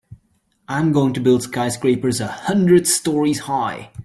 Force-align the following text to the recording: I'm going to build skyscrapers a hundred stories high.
I'm 0.67 0.93
going 0.93 1.13
to 1.13 1.19
build 1.19 1.43
skyscrapers 1.43 2.19
a 2.21 2.25
hundred 2.25 2.87
stories 2.87 3.41
high. 3.41 3.91